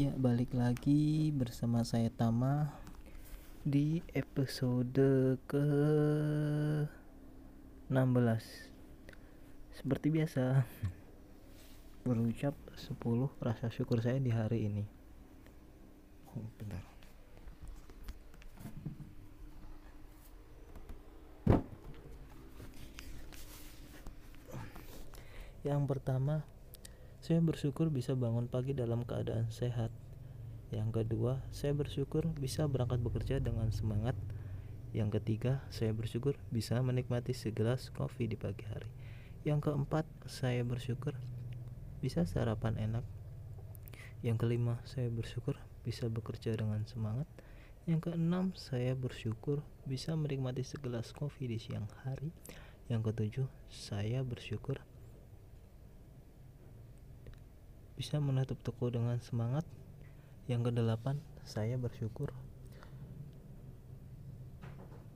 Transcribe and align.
Ya, 0.00 0.16
balik 0.16 0.56
lagi 0.56 1.28
bersama 1.28 1.84
saya 1.84 2.08
Tama 2.08 2.72
di 3.68 4.00
episode 4.16 5.36
ke 5.44 5.66
16. 7.92 8.00
Seperti 9.76 10.08
biasa, 10.08 10.64
berucap 12.08 12.56
10 12.80 12.96
rasa 13.44 13.68
syukur 13.68 14.00
saya 14.00 14.16
di 14.16 14.32
hari 14.32 14.72
ini. 14.72 14.88
Oh, 16.32 16.48
bentar. 16.56 16.80
Yang 25.60 25.82
pertama, 25.84 26.40
saya 27.20 27.44
bersyukur 27.44 27.92
bisa 27.92 28.16
bangun 28.16 28.48
pagi 28.48 28.72
dalam 28.72 29.04
keadaan 29.04 29.52
sehat. 29.52 29.92
Yang 30.72 31.04
kedua, 31.04 31.44
saya 31.52 31.76
bersyukur 31.76 32.24
bisa 32.32 32.64
berangkat 32.64 33.04
bekerja 33.04 33.36
dengan 33.44 33.68
semangat. 33.76 34.16
Yang 34.96 35.20
ketiga, 35.20 35.60
saya 35.68 35.92
bersyukur 35.92 36.40
bisa 36.48 36.80
menikmati 36.80 37.36
segelas 37.36 37.92
kopi 37.92 38.24
di 38.24 38.40
pagi 38.40 38.64
hari. 38.64 38.88
Yang 39.44 39.68
keempat, 39.68 40.08
saya 40.24 40.64
bersyukur 40.64 41.12
bisa 42.00 42.24
sarapan 42.24 42.80
enak. 42.80 43.04
Yang 44.24 44.40
kelima, 44.40 44.80
saya 44.88 45.12
bersyukur 45.12 45.60
bisa 45.84 46.08
bekerja 46.08 46.56
dengan 46.56 46.88
semangat. 46.88 47.28
Yang 47.84 48.12
keenam, 48.16 48.56
saya 48.56 48.96
bersyukur 48.96 49.60
bisa 49.84 50.16
menikmati 50.16 50.64
segelas 50.64 51.12
kopi 51.12 51.52
di 51.52 51.60
siang 51.60 51.84
hari. 52.00 52.32
Yang 52.88 53.12
ketujuh, 53.12 53.48
saya 53.68 54.24
bersyukur 54.24 54.80
bisa 58.00 58.16
menutup 58.16 58.56
toko 58.64 58.88
dengan 58.88 59.20
semangat. 59.20 59.68
Yang 60.48 60.72
kedelapan, 60.72 61.20
saya 61.44 61.76
bersyukur 61.76 62.32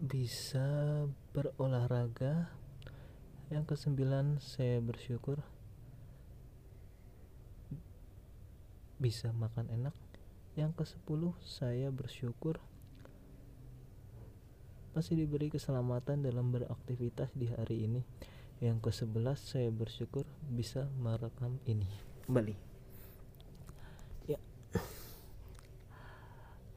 bisa 0.05 1.09
berolahraga. 1.33 2.53
Yang 3.49 3.73
kesembilan, 3.73 4.37
saya 4.45 4.85
bersyukur 4.85 5.41
bisa 9.01 9.33
makan 9.33 9.73
enak. 9.73 9.97
Yang 10.53 10.85
kesepuluh, 10.85 11.33
saya 11.41 11.89
bersyukur 11.89 12.61
masih 14.93 15.25
diberi 15.25 15.49
keselamatan 15.49 16.21
dalam 16.21 16.53
beraktivitas 16.53 17.33
di 17.33 17.49
hari 17.49 17.89
ini. 17.89 18.05
Yang 18.61 18.93
kesebelas, 18.93 19.41
saya 19.41 19.73
bersyukur 19.73 20.29
bisa 20.53 20.85
merekam 21.01 21.57
ini. 21.65 21.89
Kembali. 22.29 22.74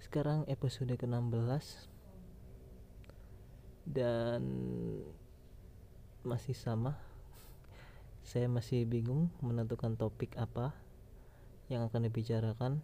Sekarang 0.07 0.47
episode 0.47 0.95
ke-16. 0.95 1.91
Dan 3.83 4.39
masih 6.23 6.55
sama. 6.55 6.95
Saya 8.23 8.47
masih 8.47 8.87
bingung 8.87 9.27
menentukan 9.43 9.99
topik 9.99 10.31
apa 10.39 10.71
yang 11.67 11.83
akan 11.83 12.07
dibicarakan. 12.07 12.79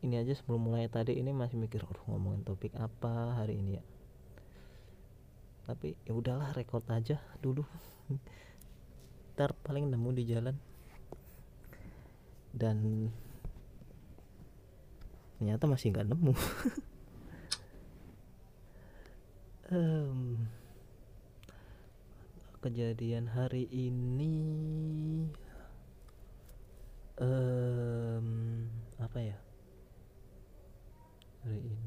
Ini 0.00 0.24
aja 0.24 0.32
sebelum 0.32 0.64
mulai 0.64 0.88
tadi 0.88 1.12
ini 1.12 1.36
masih 1.36 1.60
mikir 1.60 1.84
ngomongin 2.08 2.40
topik 2.40 2.72
apa 2.80 3.36
hari 3.36 3.60
ini 3.60 3.76
ya? 3.76 3.84
Tapi 5.68 5.92
ya 6.08 6.16
udahlah 6.16 6.56
record 6.56 6.88
aja 6.88 7.20
dulu. 7.44 7.68
Ntar 9.36 9.52
paling 9.60 9.92
nemu 9.92 10.08
di 10.16 10.24
jalan. 10.24 10.56
Dan 12.52 13.08
ternyata 15.36 15.64
masih 15.66 15.90
nggak 15.90 16.08
nemu. 16.08 16.34
Kejadian 22.64 23.28
hari 23.28 23.68
ini 23.68 24.40
um, 27.20 28.64
apa 28.96 29.18
ya 29.20 29.36
hari 31.44 31.60
ini 31.60 31.84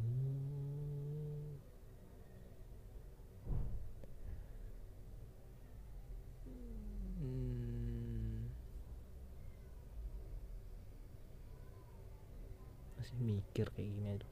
masih 13.07 13.23
mikir 13.23 13.71
kayak 13.71 13.87
gini 13.87 14.19
aduh 14.19 14.31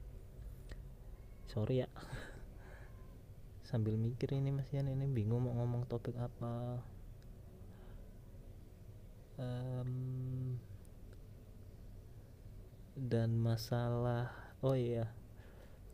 sorry 1.48 1.88
ya. 1.88 1.90
Sambil 3.72 3.96
mikir 3.96 4.36
ini 4.36 4.52
Mas 4.52 4.68
Yan 4.76 4.92
ini 4.92 5.08
bingung 5.08 5.48
mau 5.48 5.56
ngomong 5.56 5.88
topik 5.88 6.20
apa. 6.20 6.84
Um, 9.40 10.60
dan 13.00 13.40
masalah 13.40 14.36
oh 14.60 14.76
iya. 14.76 15.08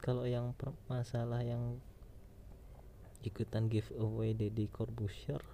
Kalau 0.02 0.26
yang 0.26 0.58
masalah 0.90 1.46
yang 1.46 1.78
ikutan 3.22 3.70
giveaway 3.70 4.34
Deddy 4.34 4.66
Corbuzier 4.66 5.46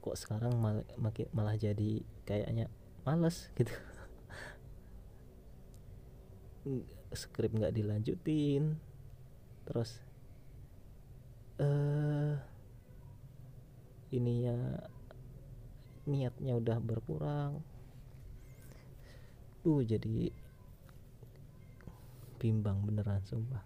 kok 0.00 0.16
sekarang 0.16 0.58
mal 0.58 0.82
malah 1.30 1.54
jadi 1.54 2.02
kayaknya 2.26 2.72
males 3.06 3.52
gitu 3.54 3.70
skrip 7.12 7.52
nggak 7.54 7.74
dilanjutin. 7.74 8.76
Terus 9.64 10.00
eh 11.60 11.66
uh, 11.66 12.34
ini 14.10 14.48
ya 14.48 14.58
niatnya 16.08 16.58
udah 16.58 16.78
berkurang. 16.82 17.62
Tuh 19.60 19.84
jadi 19.84 20.32
bimbang 22.40 22.80
beneran 22.88 23.20
sumpah. 23.28 23.60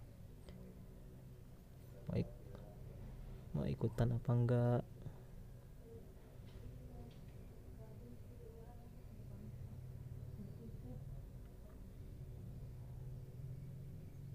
Mau, 2.11 2.19
ik 2.19 2.29
mau 3.55 3.65
ikutan 3.65 4.11
apa 4.19 4.31
enggak 4.35 4.83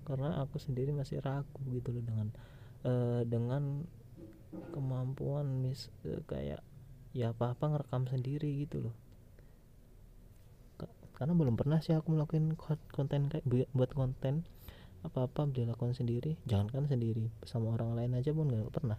karena 0.10 0.42
aku 0.42 0.58
sendiri 0.58 0.90
masih 0.90 1.22
ragu 1.22 1.62
gitu 1.70 1.94
loh 1.94 2.02
dengan 2.02 2.28
uh, 2.82 3.22
dengan 3.30 3.86
kemampuan 4.74 5.62
mis 5.62 5.94
uh, 6.10 6.18
kayak 6.26 6.66
ya 7.14 7.30
apa 7.30 7.54
apa 7.54 7.66
ngerekam 7.70 8.10
sendiri 8.10 8.50
gitu 8.66 8.90
loh. 8.90 8.96
Karena 11.14 11.36
belum 11.36 11.60
pernah 11.60 11.84
sih 11.84 11.94
aku 11.94 12.16
melakukan 12.16 12.58
konten 12.90 13.30
kayak 13.30 13.46
buat 13.76 13.92
konten 13.94 14.48
apa 15.04 15.28
apa 15.28 15.48
dilakukan 15.48 15.96
sendiri 15.96 16.36
jangankan 16.44 16.88
sendiri 16.88 17.28
sama 17.44 17.76
orang 17.76 17.96
lain 17.96 18.18
aja 18.18 18.34
pun 18.34 18.50
nggak 18.50 18.74
pernah. 18.74 18.98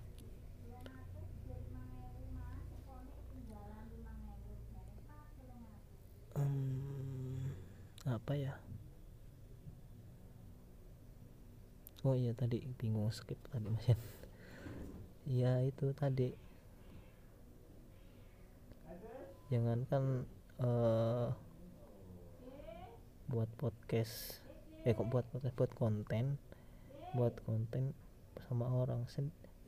Hmm, 6.37 7.53
apa 8.07 8.33
ya 8.39 8.55
oh 12.05 12.17
iya 12.17 12.33
tadi 12.33 12.65
bingung 12.81 13.13
skip 13.13 13.37
tadi 13.53 13.69
mas 13.69 13.87
iya 15.29 15.61
itu 15.63 15.93
tadi. 15.93 16.33
Jangankan 19.51 20.25
uh, 20.63 21.35
buat 23.27 23.51
podcast 23.59 24.43
eh 24.87 24.95
kok 24.95 25.07
buat 25.11 25.27
podcast? 25.29 25.55
Buat 25.59 25.73
konten 25.77 26.39
buat 27.11 27.35
konten 27.43 27.91
sama 28.47 28.71
orang 28.71 29.03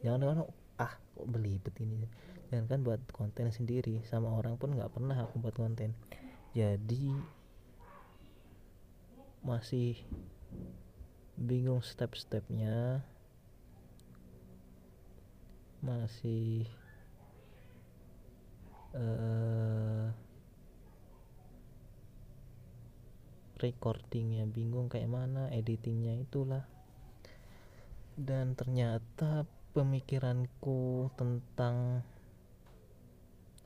jangan 0.02 0.22
kan 0.22 0.38
ah 0.78 0.92
kok 1.18 1.26
belibet 1.26 1.74
ini? 1.82 2.06
Jangan 2.50 2.66
kan 2.70 2.80
buat 2.86 3.00
konten 3.10 3.50
sendiri 3.50 4.02
sama 4.06 4.30
orang 4.30 4.54
pun 4.56 4.74
nggak 4.74 4.94
pernah 4.94 5.18
aku 5.18 5.42
buat 5.42 5.58
konten. 5.58 5.94
Jadi 6.54 7.18
masih 9.42 9.98
bingung 11.42 11.82
step-stepnya. 11.82 13.02
Masih 15.82 16.70
uh, 18.94 20.14
recordingnya 23.58 24.46
bingung 24.46 24.86
kayak 24.86 25.10
mana 25.10 25.50
editingnya 25.50 26.14
itulah. 26.22 26.62
Dan 28.14 28.54
ternyata 28.54 29.42
pemikiranku 29.74 31.10
tentang 31.18 32.06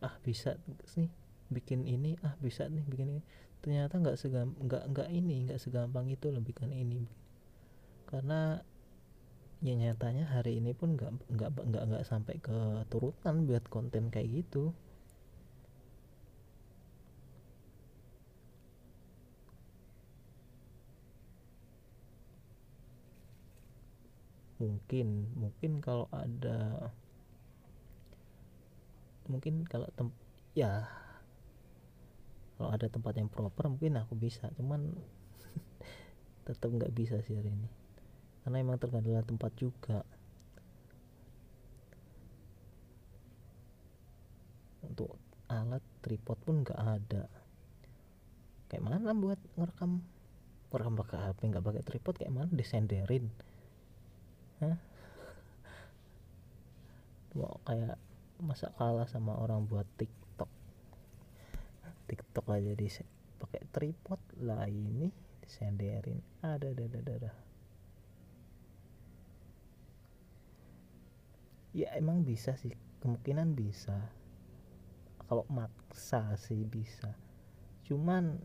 ah 0.00 0.16
bisa 0.24 0.56
sih 0.88 1.12
bikin 1.52 1.84
ini? 1.84 2.16
Ah 2.24 2.32
bisa 2.40 2.64
nih 2.72 2.88
bikin 2.88 3.20
ini. 3.20 3.22
Ternyata 3.60 4.00
nggak 4.00 4.16
segam 4.16 4.56
nggak 4.64 4.84
nggak 4.96 5.08
ini 5.12 5.44
nggak 5.44 5.60
segampang 5.60 6.08
itu 6.08 6.32
loh 6.32 6.40
bikin 6.40 6.72
ini 6.72 7.25
karena 8.06 8.62
ya 9.64 9.74
nyatanya 9.74 10.24
hari 10.30 10.60
ini 10.60 10.72
pun 10.76 10.94
nggak 10.94 11.12
nggak 11.32 11.50
nggak 11.68 11.84
nggak 11.90 12.04
sampai 12.06 12.36
ke 12.38 12.86
turutan 12.92 13.48
buat 13.48 13.64
konten 13.66 14.12
kayak 14.14 14.44
gitu. 14.44 14.70
Mungkin 24.56 25.08
mungkin 25.36 25.72
kalau 25.84 26.06
ada 26.14 26.90
mungkin 29.26 29.66
kalau 29.66 29.90
tem 29.98 30.08
ya 30.56 30.86
kalau 32.56 32.70
ada 32.72 32.86
tempat 32.88 33.12
yang 33.20 33.28
proper 33.28 33.68
mungkin 33.68 34.00
aku 34.00 34.16
bisa 34.16 34.48
cuman 34.56 34.96
tetap 36.48 36.70
nggak 36.72 36.94
bisa 36.96 37.20
sih 37.20 37.36
hari 37.36 37.52
ini 37.52 37.68
karena 38.46 38.62
emang 38.62 38.78
tergantung 38.78 39.18
tempat 39.26 39.50
juga. 39.58 40.06
Untuk 44.86 45.18
alat 45.50 45.82
tripod 45.98 46.38
pun 46.46 46.62
nggak 46.62 46.78
ada. 46.78 47.26
Kayak 48.70 48.86
mana 48.86 49.18
buat 49.18 49.42
ngerekam? 49.58 49.98
Ngerekam 50.70 50.94
pakai 50.94 51.18
HP 51.26 51.38
nggak 51.50 51.66
pakai 51.66 51.82
tripod 51.82 52.14
kayak 52.22 52.34
mana 52.38 52.46
disenderin 52.54 53.26
Hah? 54.62 54.78
mau 57.38 57.58
kayak 57.66 57.98
masa 58.46 58.70
kalah 58.78 59.10
sama 59.10 59.34
orang 59.42 59.66
buat 59.66 59.90
TikTok? 59.98 60.46
TikTok 62.06 62.46
aja 62.54 62.78
di 62.78 62.86
pakai 63.42 63.66
tripod. 63.74 64.22
Lah 64.46 64.70
ini 64.70 65.10
disenderin 65.42 66.22
ada 66.46 66.70
ada 66.70 66.86
ada 66.86 67.02
ada 67.02 67.45
ya 71.76 71.92
emang 71.92 72.24
bisa 72.24 72.56
sih. 72.56 72.72
Kemungkinan 73.04 73.52
bisa. 73.52 74.08
Kalau 75.28 75.44
maksa 75.52 76.32
sih 76.40 76.64
bisa. 76.64 77.12
Cuman 77.84 78.40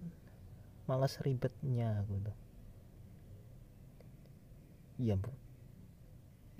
malas 0.83 1.15
ribetnya 1.23 2.03
gitu 2.11 2.33
iya 5.01 5.17
bu. 5.17 5.33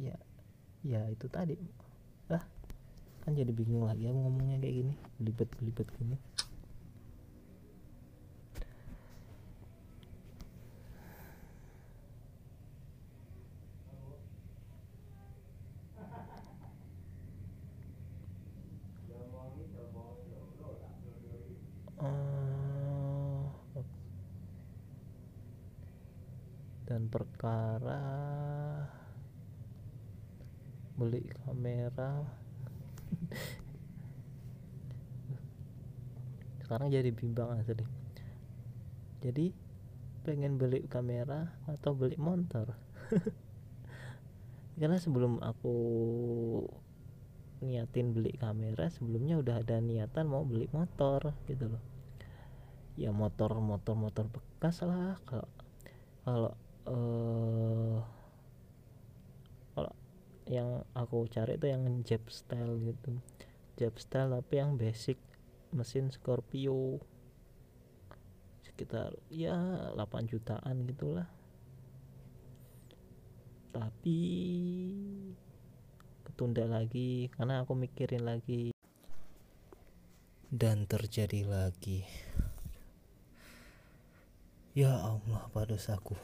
Ya 0.02 0.18
ya 0.82 1.06
itu 1.14 1.30
tadi. 1.30 1.54
Lah 2.32 2.42
kan 3.22 3.38
jadi 3.38 3.54
bingung 3.54 3.86
lagi 3.86 4.10
aku 4.10 4.18
ngomongnya 4.18 4.58
kayak 4.58 4.76
gini. 4.82 4.94
Belibet 5.22 5.50
belibet 5.62 5.88
gini 6.00 6.18
perkara. 27.12 28.02
Beli 30.96 31.28
kamera. 31.44 32.24
Sekarang 36.64 36.88
jadi 36.88 37.12
bimbang 37.12 37.60
asli. 37.60 37.84
Jadi 39.20 39.52
pengen 40.24 40.56
beli 40.56 40.88
kamera 40.88 41.52
atau 41.66 41.98
beli 41.98 42.14
motor 42.22 42.78
karena 44.80 44.98
sebelum 45.02 45.42
aku 45.42 45.76
niatin 47.62 48.14
beli 48.14 48.34
kamera 48.38 48.90
sebelumnya 48.90 49.38
udah 49.38 49.62
ada 49.62 49.78
niatan 49.78 50.26
mau 50.26 50.42
beli 50.42 50.66
motor 50.74 51.34
gitu 51.46 51.70
loh. 51.70 51.84
Ya 52.98 53.14
motor 53.14 53.58
motor 53.62 53.94
motor 53.94 54.26
bekas 54.30 54.82
lah 54.82 55.18
kalau 55.26 55.50
kalau 56.26 56.52
uh, 56.90 57.98
kalau 59.78 59.94
yang 60.50 60.82
aku 60.98 61.21
cari 61.32 61.56
itu 61.56 61.68
yang 61.72 61.84
Jeb 62.04 62.28
style 62.28 62.76
gitu. 62.84 63.18
Jeb 63.80 63.96
style 63.98 64.36
tapi 64.36 64.60
yang 64.60 64.76
basic 64.76 65.18
mesin 65.72 66.12
Scorpio. 66.12 67.00
Sekitar 68.62 69.16
ya 69.32 69.56
8 69.96 70.28
jutaan 70.28 70.84
gitulah. 70.84 71.32
Tapi 73.72 74.20
ketunda 76.28 76.68
lagi 76.68 77.32
karena 77.32 77.64
aku 77.64 77.74
mikirin 77.74 78.28
lagi. 78.28 78.76
Dan 80.52 80.84
terjadi 80.84 81.48
lagi. 81.48 82.04
Ya 84.76 84.92
Allah 85.00 85.48
pada 85.56 85.80
dosaku 85.80 86.20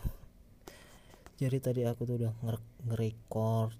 jadi 1.37 1.61
tadi 1.61 1.81
aku 1.85 2.09
tuh 2.09 2.17
udah 2.17 2.33
nge-record 2.41 3.77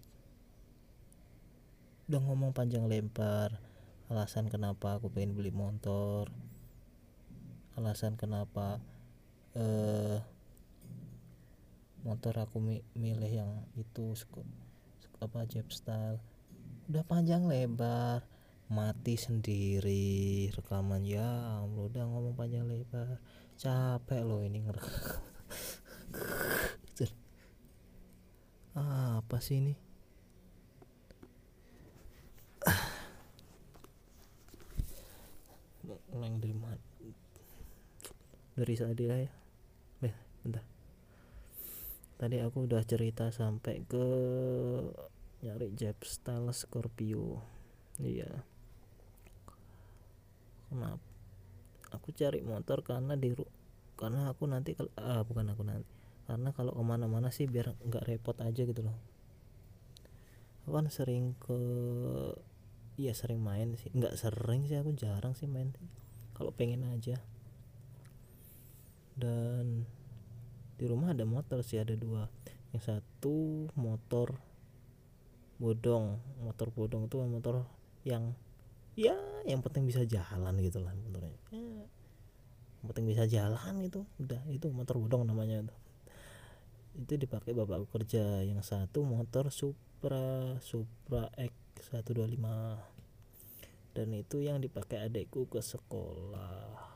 udah 2.08 2.22
ngomong 2.24 2.56
panjang 2.56 2.88
lebar 2.88 3.60
alasan 4.08 4.48
kenapa 4.48 4.96
aku 4.96 5.12
pengen 5.12 5.36
beli 5.36 5.52
motor 5.52 6.32
alasan 7.76 8.16
kenapa 8.16 8.80
eh 9.54 10.24
motor 12.08 12.40
aku 12.40 12.64
milih 12.96 13.28
yang 13.28 13.68
itu 13.76 14.16
apa 15.20 15.44
Jeep 15.44 15.68
style. 15.76 16.24
Udah 16.88 17.04
panjang 17.04 17.52
lebar 17.52 18.24
mati 18.72 19.20
sendiri 19.20 20.48
rekaman 20.56 21.04
ya 21.04 21.60
Allah 21.64 21.84
udah 21.84 22.08
ngomong 22.08 22.32
panjang 22.32 22.64
lebar. 22.64 23.20
Capek 23.60 24.24
loh 24.24 24.40
ini 24.46 24.64
ngerekam. 24.64 25.20
Apa 29.18 29.42
sih 29.42 29.58
ini 29.58 29.74
yang 36.14 36.40
dari 36.44 36.56
mana 36.56 36.78
dari 38.58 38.74
Sadia 38.74 39.14
ya. 39.22 39.32
Eh 40.02 40.16
bentar. 40.42 40.66
Tadi 42.18 42.42
aku 42.42 42.66
udah 42.66 42.82
cerita 42.82 43.30
sampai 43.30 43.86
ke 43.86 44.06
nyari 45.46 45.70
Jeb 45.78 46.02
style 46.02 46.50
Scorpio. 46.50 47.46
Iya. 48.02 48.42
Kenapa? 50.74 51.06
Aku 51.94 52.10
cari 52.12 52.42
motor 52.42 52.82
karena 52.82 53.14
di 53.14 53.38
karena 53.94 54.34
aku 54.34 54.50
nanti 54.50 54.74
kalau 54.74 54.92
ah, 54.98 55.22
bukan 55.22 55.54
aku 55.54 55.62
nanti. 55.62 55.86
Karena 56.26 56.50
kalau 56.52 56.74
ke 56.74 56.84
mana-mana 56.84 57.30
sih 57.30 57.46
biar 57.46 57.78
nggak 57.78 58.10
repot 58.10 58.36
aja 58.42 58.66
gitu 58.66 58.82
loh. 58.82 58.98
Aku 60.66 60.74
kan 60.74 60.90
sering 60.90 61.38
ke 61.38 61.56
iya 62.98 63.14
sering 63.14 63.40
main 63.40 63.78
sih. 63.78 63.94
Nggak 63.94 64.18
sering 64.18 64.66
sih 64.66 64.76
aku 64.76 64.92
jarang 64.98 65.38
sih 65.38 65.46
main. 65.46 65.72
Kalau 66.34 66.50
pengen 66.52 66.84
aja. 66.90 67.22
Dan 69.14 69.86
di 70.78 70.86
rumah 70.86 71.14
ada 71.14 71.24
motor 71.24 71.62
sih 71.62 71.78
ada 71.78 71.94
dua. 71.94 72.26
Yang 72.74 72.84
satu 72.90 73.70
motor 73.78 74.36
bodong. 75.62 76.18
Motor 76.42 76.74
bodong 76.74 77.06
itu 77.06 77.18
motor 77.22 77.66
yang 78.02 78.34
ya 78.98 79.14
yang 79.46 79.62
penting 79.62 79.86
bisa 79.86 80.02
jalan 80.10 80.58
gitu 80.58 80.82
lah 80.82 80.94
motornya. 80.98 81.38
Ya, 81.54 81.86
yang 82.82 82.86
penting 82.90 83.06
bisa 83.06 83.30
jalan 83.30 83.74
gitu. 83.86 84.10
Udah 84.18 84.42
itu 84.50 84.74
motor 84.74 84.98
bodong 84.98 85.30
namanya 85.30 85.70
itu. 85.70 85.76
Itu 86.98 87.14
dipakai 87.22 87.54
bapakku 87.54 87.94
kerja. 87.94 88.42
Yang 88.42 88.66
satu 88.74 89.06
motor 89.06 89.54
Supra 89.54 90.58
Supra 90.66 91.30
X 91.38 91.67
125 91.82 92.38
dan 93.98 94.08
itu 94.14 94.38
yang 94.46 94.62
dipakai 94.62 95.02
adekku 95.10 95.50
ke 95.50 95.62
sekolah. 95.62 96.96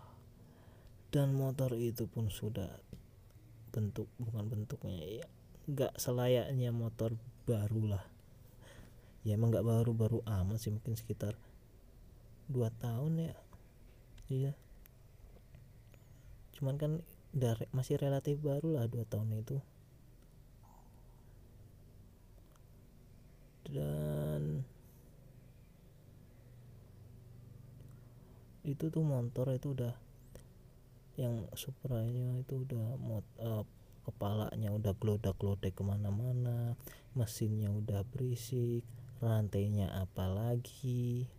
Dan 1.11 1.35
motor 1.35 1.75
itu 1.75 2.07
pun 2.07 2.31
sudah 2.31 2.71
bentuk 3.71 4.07
bukan 4.19 4.47
bentuknya 4.51 5.23
ya 5.23 5.27
nggak 5.71 5.95
selayaknya 5.95 6.75
motor 6.75 7.15
baru 7.47 7.95
lah 7.95 8.03
ya 9.23 9.37
emang 9.37 9.53
nggak 9.53 9.63
baru-baru 9.63 10.19
amat 10.25 10.57
sih 10.59 10.73
mungkin 10.73 10.97
sekitar 10.97 11.37
dua 12.51 12.67
tahun 12.83 13.31
ya. 13.31 13.35
Iya. 14.27 14.51
Cuman 16.57 16.75
kan 16.75 16.91
dari 17.31 17.63
masih 17.71 17.95
relatif 17.95 18.43
baru 18.43 18.75
lah 18.75 18.85
dua 18.91 19.07
tahun 19.07 19.39
itu. 19.39 19.57
Dan 23.71 24.67
itu 28.61 28.93
tuh 28.93 29.01
motor 29.01 29.49
itu 29.53 29.73
udah 29.73 29.93
yang 31.17 31.49
Supranya 31.57 32.39
itu 32.39 32.61
udah 32.61 32.97
mot 33.01 33.25
uh, 33.41 33.65
kepalanya 34.05 34.73
udah 34.73 34.93
glodak 34.97 35.37
glodek 35.37 35.77
ke 35.77 35.83
mana-mana 35.85 36.73
mesinnya 37.13 37.69
udah 37.69 38.01
berisik 38.09 38.85
rantainya 39.21 39.89
apalagi 40.01 41.29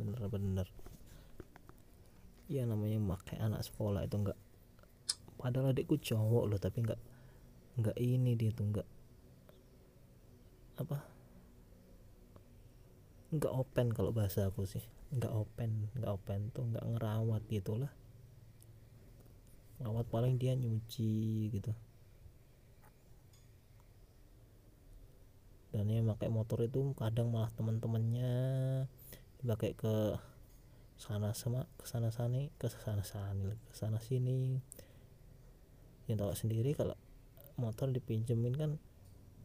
bener-bener. 0.00 0.68
Ya 2.48 2.64
namanya 2.68 3.00
pakai 3.16 3.40
anak 3.40 3.64
sekolah 3.64 4.04
itu 4.04 4.16
enggak 4.20 4.38
padahal 5.44 5.76
adikku 5.76 6.00
cowok 6.00 6.44
loh 6.48 6.56
tapi 6.56 6.80
enggak 6.80 7.00
enggak 7.76 7.96
ini 8.00 8.32
dia 8.32 8.48
tuh 8.56 8.64
enggak 8.64 8.88
apa 10.80 11.04
enggak 13.34 13.50
open 13.50 13.90
kalau 13.90 14.14
bahasa 14.14 14.46
aku 14.46 14.64
sih. 14.64 14.82
Enggak 15.10 15.34
open 15.34 15.90
enggak 15.98 16.12
open 16.14 16.40
tuh 16.54 16.64
enggak 16.64 16.84
ngerawat 16.86 17.42
gitulah. 17.50 17.92
Ngerawat 19.82 20.06
paling 20.08 20.38
dia 20.38 20.54
nyuci 20.54 21.50
gitu. 21.50 21.74
Dan 25.74 25.90
yang 25.90 26.06
pakai 26.06 26.30
motor 26.30 26.62
itu 26.62 26.94
kadang 26.94 27.34
malah 27.34 27.50
teman-temannya 27.50 28.32
pakai 29.42 29.74
ke 29.74 30.16
sana 30.94 31.34
sama 31.34 31.66
ke 31.76 31.84
sana 31.90 32.14
sini 32.14 32.54
ke 32.56 32.70
sana 32.70 33.02
sini 33.02 33.58
ke 33.68 33.74
sana 33.74 33.98
sini. 33.98 34.62
Yang 36.06 36.16
tahu 36.22 36.32
sendiri 36.38 36.70
kalau 36.78 36.94
motor 37.58 37.90
dipinjemin 37.90 38.54
kan 38.54 38.70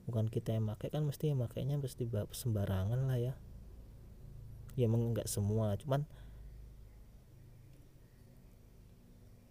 bukan 0.10 0.25
kita 0.25 0.58
yang 0.58 0.65
pakai 0.65 0.89
kan 0.89 1.05
mesti 1.05 1.29
yang 1.29 1.41
makainya 1.46 1.77
mesti 1.77 2.10
sembarangan 2.34 3.05
lah 3.05 3.22
ya 3.22 3.34
ya 4.77 4.89
emang 4.89 5.13
nggak 5.15 5.29
semua 5.29 5.73
cuman 5.77 6.05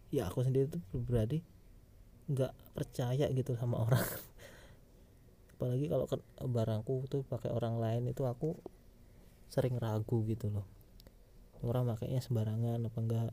ya 0.08 0.28
aku 0.28 0.44
sendiri 0.44 0.68
tuh 0.68 0.80
pribadi 0.92 1.44
nggak 2.28 2.52
percaya 2.76 3.26
gitu 3.32 3.56
sama 3.56 3.80
orang. 3.88 4.04
Apalagi 5.56 5.90
kalau 5.90 6.06
barangku 6.44 7.08
tuh 7.10 7.26
pakai 7.26 7.50
orang 7.50 7.80
lain 7.82 8.12
itu 8.12 8.22
aku 8.22 8.54
sering 9.50 9.74
ragu 9.80 10.22
gitu 10.28 10.52
loh. 10.52 10.66
Orang 11.64 11.90
makainya 11.90 12.22
sembarangan 12.22 12.78
apa 12.84 12.98
enggak 13.02 13.32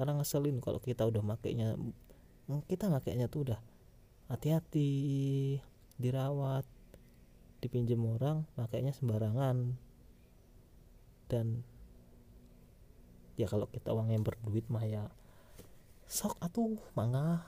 karena 0.00 0.16
ngeselin 0.16 0.62
kalau 0.64 0.80
kita 0.80 1.04
udah 1.04 1.20
makainya 1.20 1.76
kita 2.70 2.88
makainya 2.88 3.26
tuh 3.28 3.44
udah 3.50 3.60
hati-hati 4.32 4.88
dirawat 6.00 6.64
dipinjam 7.60 8.00
orang 8.08 8.48
makainya 8.56 8.94
sembarangan 8.96 9.76
dan 11.30 11.62
ya 13.38 13.46
kalau 13.46 13.70
kita 13.70 13.94
uang 13.94 14.10
yang 14.10 14.26
berduit 14.26 14.66
mah 14.66 14.82
ya 14.82 15.06
sok 16.10 16.34
atuh 16.42 16.74
mangga 16.98 17.46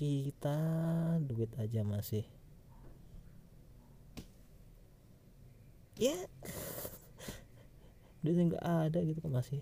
kita 0.00 0.56
duit 1.24 1.48
aja 1.60 1.84
masih. 1.84 2.24
Ya 6.00 6.16
dia 8.24 8.32
nggak 8.32 8.64
ada 8.64 9.04
gitu 9.04 9.20
kan 9.20 9.36
masih. 9.36 9.60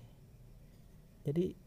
Jadi 1.27 1.59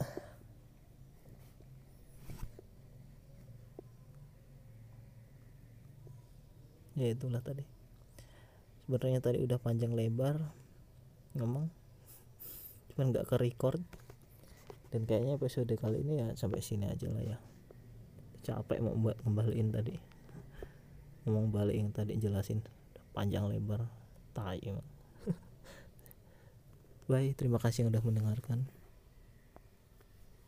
ya 7.00 7.08
itulah 7.12 7.40
tadi 7.40 7.64
sebenarnya 8.84 9.22
tadi 9.22 9.38
udah 9.40 9.58
panjang 9.62 9.94
lebar 9.94 10.42
ngomong. 11.38 11.70
Cuman 12.92 13.14
nggak 13.14 13.30
ke 13.30 13.36
record 13.40 13.80
dan 14.92 15.08
kayaknya 15.08 15.40
episode 15.40 15.72
kali 15.80 16.04
ini 16.04 16.20
ya 16.20 16.28
sampai 16.36 16.60
sini 16.60 16.90
aja 16.90 17.08
lah 17.08 17.24
ya. 17.24 17.38
Capek 18.42 18.82
mau 18.82 18.98
buat 18.98 19.16
ngembaliin 19.24 19.72
tadi. 19.72 19.96
Ngomong 21.24 21.54
balik 21.54 21.78
yang 21.78 21.94
tadi 21.94 22.18
jelasin. 22.18 22.60
Panjang 23.14 23.48
lebar. 23.48 23.86
Tai 24.32 24.56
bye 27.08 27.36
terima 27.36 27.60
kasih 27.60 27.84
yang 27.84 27.92
udah 27.92 28.00
mendengarkan 28.00 28.64